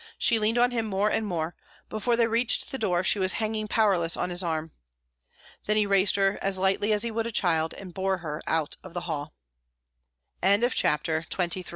[0.17, 1.53] She leaned on him more and more;
[1.87, 4.71] before they reached the door, she was hanging powerless on his arm.
[5.67, 8.77] Then he raised her as lightly as he would a child, and bore her out
[8.83, 9.35] of the hall.
[10.43, 11.29] CHAPTER XXIV.
[11.29, 11.69] That evening after the ba